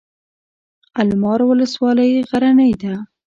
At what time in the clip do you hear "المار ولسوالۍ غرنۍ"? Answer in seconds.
1.01-2.71